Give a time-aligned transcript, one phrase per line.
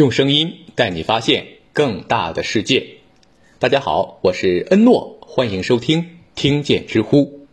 [0.00, 2.86] 用声音带你发现更大的世界。
[3.58, 7.46] 大家好，我是恩诺，欢迎收听听见知乎。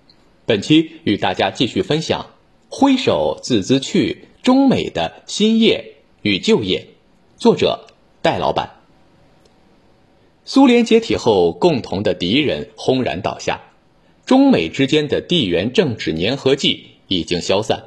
[0.46, 2.22] 本期与大家继续分享
[2.70, 6.88] 《挥手自兹去》中美的新业与旧业，
[7.36, 7.88] 作者
[8.22, 8.80] 戴老板。
[10.46, 13.60] 苏联解体后，共同的敌人轰然倒下，
[14.26, 17.84] 中美之间的地缘政治粘合剂已经消散。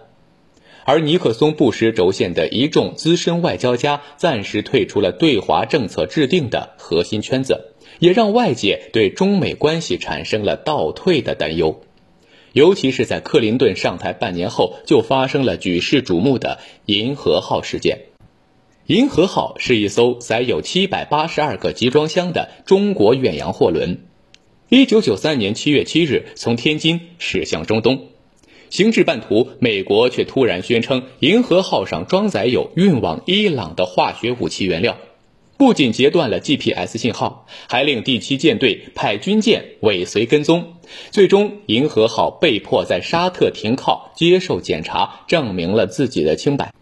[0.90, 11.80] 而尼克松、布什轴线的一众资深外交家暂时退出了对华政策制定的核心圈子，也让外界对中美关系产生了倒退的担忧。
[12.54, 18.06] 尤其是在克林顿上台半年后，就发生了举世瞩目的“银河号”事件。
[18.86, 24.00] 银河号是一艘载有七百八十二个集装箱的中国远洋货轮，
[24.68, 28.08] 一九九三年七月七日从天津驶向中东。
[28.70, 34.96] 行至半途，美国却突然宣称银河号上装载有运往伊朗的化学武器原料，
[35.58, 40.74] 不仅截断了 GPS 信号，还令第七舰队派军舰尾随跟踪。
[41.10, 46.72] 最终，银河号被迫在沙特停靠接受检查，证明了自己的清白。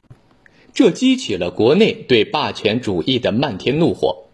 [0.75, 4.28] 这激起了国内对霸权主义的漫天怒火。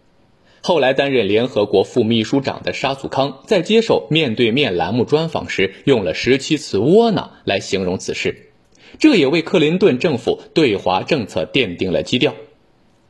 [0.67, 8.49] 后来担任联合国副秘书长的沙祖康在接受《面对面》栏目专访时，用了十七次“窝囊”来形容此事，
[8.97, 12.33] 这也为克林顿政府对华政策奠定了基调。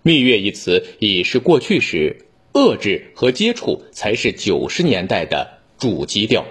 [0.01, 6.43] 蜜月一词已是过去时，遏制和接触才是九十年代的主基调。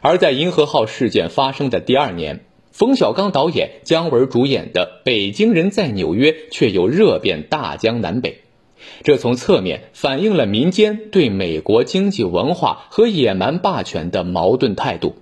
[0.00, 8.40] 而在银河号事件发生的第二年，冯小刚导演、姜文主演的《北京人在纽约》却又热遍大江南北。
[9.02, 15.16] 这从侧面反映了民间对美国经济文化和野蛮霸权的矛盾态度。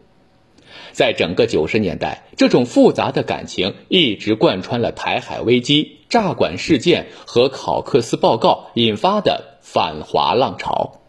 [0.93, 11.01] 在整个九十年代，这种复杂的感情一直贯穿了台海危机、炸管事件和考克斯报告引发的反华浪潮。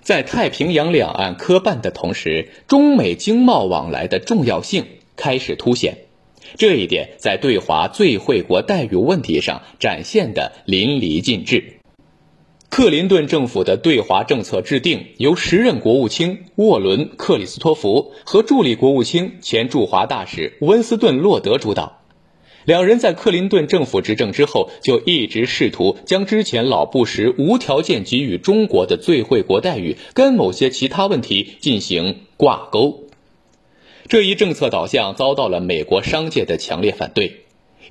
[0.00, 5.98] 在太平洋两岸磕绊的同时，中美经贸往来的重要性开始凸显。
[6.56, 11.81] 这一点在对华最惠国待遇问题上展现的淋漓尽致。
[12.72, 22.00] 克林顿政府的对华政策制定由时任国务卿沃伦·克里斯托弗和助理国务卿、前驻华大使温斯顿·洛德主导。
[22.64, 33.04] 两人在克林顿政府执政之后，就一直试图将之前老布什无条件给予中国的最惠国待遇跟某些其他问题进行挂钩。
[34.08, 37.41] 这一政策导向遭到了美国商界的强烈反对。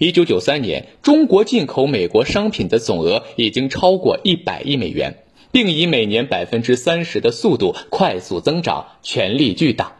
[0.04, 5.18] 一九九三年，中国进口美国商品的总额已经超过一百亿美元，
[5.52, 9.98] 并以每年百分之三十的速度快速增长，权力巨大。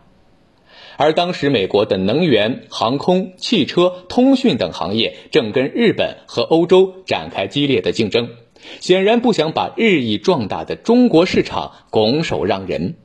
[0.98, 8.30] 而当时，美国的能源、航空、汽车、通讯等行业正跟日本和欧洲展开激烈的竞争，
[8.80, 12.96] 显然不想把日益壮大的中国市场拱手让人。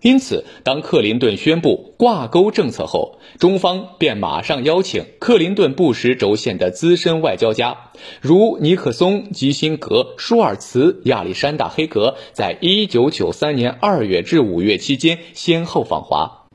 [0.00, 16.46] 因此，当克林顿宣布挂钩政策后，中方便马上邀请克林顿布什轴线的资深外交家，如尼克松、基辛格、舒尔茨、亚历山大·黑格，在一九九三年二月至五月期间先后访华。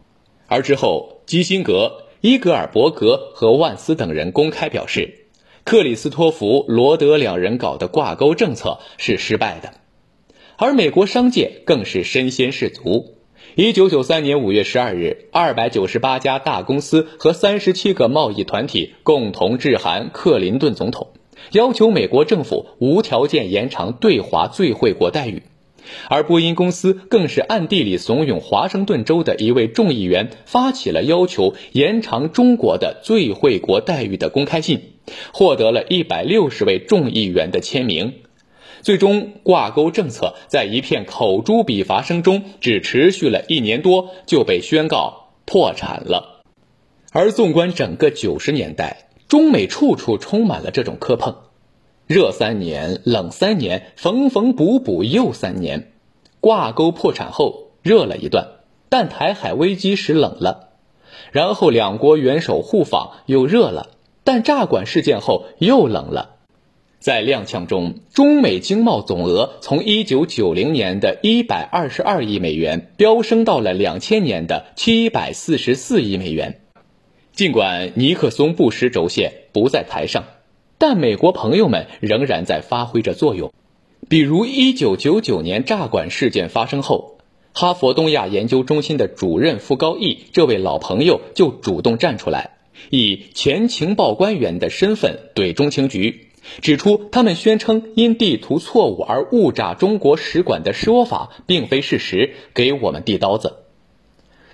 [0.48, 5.28] 而之后，基辛格、伊格尔伯格和万斯等人公开表示，
[5.66, 9.74] 克里斯托弗、罗德两人搞的挂钩政策是失败的，
[10.56, 13.18] 而美国商界更是身先士卒。
[13.56, 21.10] 一九九三年五月十二日，二百九十八家大公司和三十七个贸易团体共同致函克林顿总统，
[21.52, 25.44] 要求美国政府无条件延长对华最惠国待遇。
[26.10, 34.82] 而波音公司更是暗地里怂恿华盛顿州的一位众议员发起了要求延长中国的最惠国待遇的公开信，
[35.32, 38.14] 获得了一百六十位众议员的签名。
[38.84, 46.44] 最终，挂钩政策在一片口诛笔伐声中，只持续了一年多，就被宣告破产了。
[47.14, 51.38] 而纵观整个九十年代，中美处处充满了这种磕碰，
[52.08, 55.94] 热三年，冷三年，缝缝补补又三年。
[56.42, 58.50] 挂钩破产后热了一段，
[58.90, 60.72] 但台海危机时冷了；
[61.32, 63.92] 然后两国元首互访又热了，
[64.26, 66.32] 但炸管事件后又冷了。
[67.04, 76.62] 在踉跄中，中美经贸总额从一九九零年的一百二十二亿美元飙升到了两千年的七百四十四亿美元。
[77.34, 80.24] 尽管尼克松布什轴线不在台上，
[80.78, 83.52] 但美国朋友们仍然在发挥着作用。
[84.08, 87.18] 比如一九九九年炸管事件发生后，
[87.52, 92.52] 哈佛东亚研究中心的主任傅高义这位老朋友就主动站出来，
[92.92, 96.30] 以前情报官员的身份怼中情局。
[96.62, 103.58] 指出他们宣称因地图错误而误炸中国使馆的说法并非事实，给我们递刀子。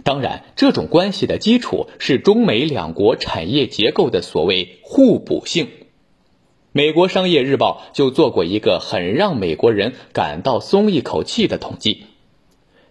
[0.04, 5.68] 当然，这种关系的基础是中美两国产业结构的所谓互补性。
[6.72, 12.06] 美国商业日报就做过一个很让美国人感到松一口气的统计：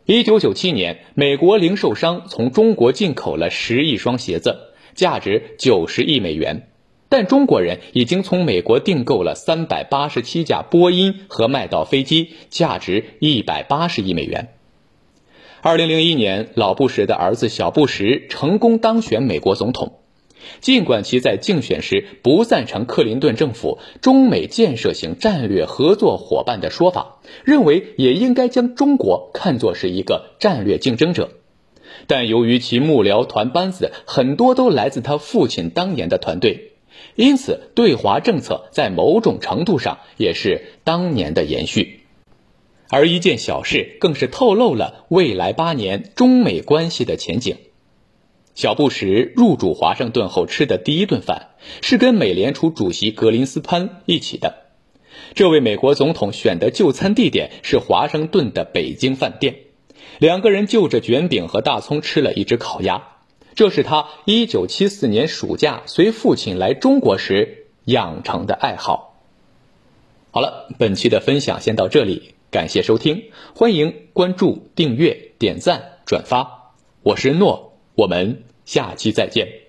[0.05, 6.69] 一九九七年，美国零售商从中国进口了十亿双鞋子，价值九十亿美元，
[7.09, 14.49] 但中国人已经从美国订购了三百八十七架波音和麦道飞机，价值一百八十亿美元。
[15.63, 19.95] 二零零一年，老布什的儿子小布什成功当选美国总统。
[20.61, 31.31] 尽管其在竞选时不赞成克林顿政府中美建设型战略合作伙伴的说法，认为也应该将中国看作是一个战略竞争者，
[32.07, 36.73] 但由于其幕僚团班子很多都来自他父亲当年的团队，
[37.15, 42.01] 因此对华政策在某种程度上也是当年的延续。
[42.91, 47.57] 而一件小事，更是透露了未来八年中美关系的前景。
[48.55, 51.51] 小布什入主华盛顿后吃的第一顿饭，
[51.83, 54.69] 是跟美联储主席格林斯潘一起的。
[55.35, 59.57] 这位美国总统选的就餐地点是华盛顿的北京饭店，
[60.19, 63.18] 两个人就着卷饼和大葱吃了一只烤鸭。
[63.59, 69.17] 这是他一九七四年暑假随父亲来中国时养成的爱好。
[70.31, 72.35] 好了，本期的分享先到这里。
[72.53, 76.73] 感谢收听，欢迎关注、订阅、点赞、转发。
[77.03, 79.68] 我是诺，我们下期再见。